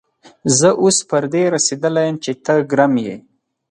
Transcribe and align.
زه 0.57 0.69
اوس 0.83 0.97
پر 1.09 1.23
دې 1.33 1.43
رسېدلی 1.53 2.03
يم 2.07 2.15
چې 2.23 2.31
ته 2.45 2.53
ګرم 2.71 2.93
يې. 3.05 3.15